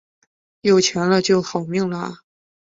[0.61, 2.17] 有钱了就要好命了啊